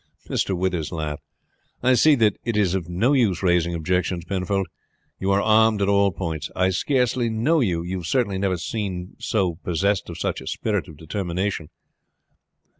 [0.27, 0.57] Mr.
[0.57, 1.21] Withers laughed.
[1.83, 4.65] "I see that it is of no use raising objections, Penfold;
[5.19, 6.49] you are armed at all points.
[6.55, 10.87] I scarcely know you, and have certainly never seen you possessed of such a spirit
[10.87, 11.69] of determination."